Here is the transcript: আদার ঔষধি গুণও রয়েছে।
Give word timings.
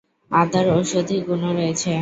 আদার 0.31 0.65
ঔষধি 0.75 1.17
গুণও 1.27 1.51
রয়েছে। 1.53 1.89